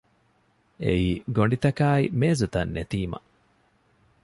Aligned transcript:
އެއީ 0.83 1.09
ގޮނޑިތަކާއި 1.35 2.05
މޭޒުތައް 2.19 2.71
ނެތީމަ 2.75 3.19